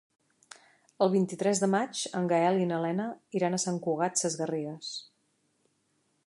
El 1.05 1.11
vint-i-tres 1.15 1.61
de 1.63 1.69
maig 1.73 2.01
en 2.21 2.25
Gaël 2.31 2.57
i 2.63 2.65
na 2.71 2.79
Lena 2.85 3.05
iran 3.41 3.59
a 3.59 3.61
Sant 3.65 3.79
Cugat 3.85 4.23
Sesgarrigues. 4.23 4.91